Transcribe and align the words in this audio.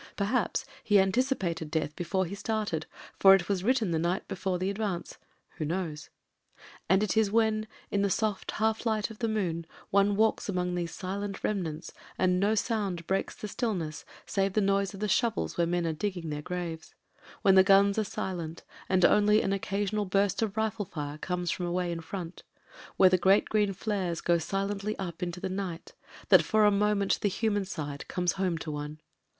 Perhaps 0.15 0.65
he 0.83 0.99
anticipated 0.99 1.69
death 1.69 1.95
before 1.95 2.25
he 2.25 2.33
started, 2.33 2.87
for 3.19 3.35
it 3.35 3.47
was 3.47 3.63
written 3.63 3.91
the 3.91 3.99
night 3.99 4.27
before 4.27 4.57
the 4.57 4.71
advance— 4.71 5.19
who 5.57 5.63
knows? 5.63 6.09
And 6.89 7.03
it 7.03 7.15
is 7.15 7.29
when, 7.29 7.67
in 7.91 8.01
the 8.01 8.09
soft 8.09 8.49
half 8.53 8.87
light 8.87 9.11
of 9.11 9.19
the 9.19 9.27
moon, 9.27 9.67
one 9.91 10.15
walks 10.15 10.49
among 10.49 10.73
these 10.73 10.89
silent 10.91 11.43
remnants, 11.43 11.93
and 12.17 12.39
no 12.39 12.55
sound 12.55 13.05
breaks 13.05 13.35
the 13.35 13.47
stillness 13.47 14.03
save 14.25 14.53
the 14.53 14.59
noise 14.59 14.95
of 14.95 15.01
the 15.01 15.07
shovels 15.07 15.55
where 15.55 15.67
men 15.67 15.85
are 15.85 15.93
digging 15.93 16.31
their 16.31 16.41
graves; 16.41 16.95
when 17.43 17.53
the 17.53 17.63
gtms 17.63 17.99
are 17.99 18.03
silent 18.03 18.63
and 18.89 19.05
only 19.05 19.43
an 19.43 19.53
occasional 19.53 20.05
burst 20.05 20.41
of 20.41 20.57
rifle 20.57 20.85
fire 20.85 21.19
comes 21.19 21.51
from 21.51 21.67
away 21.67 21.91
in 21.91 22.01
front, 22.01 22.41
where 22.97 23.07
the 23.11 23.19
great 23.19 23.49
green 23.49 23.71
flares 23.71 24.19
go 24.19 24.37
sileatly 24.37 24.95
NO 24.97 25.05
ANSWER 25.05 25.11
303 25.11 25.11
up 25.11 25.21
into 25.21 25.39
the 25.39 25.49
night, 25.49 25.93
that 26.29 26.41
for 26.41 26.65
a 26.65 26.71
moment 26.71 27.19
the 27.21 27.29
human 27.29 27.65
side 27.65 28.07
comes 28.07 28.31
home 28.31 28.57
to 28.57 28.71
one. 28.71 28.99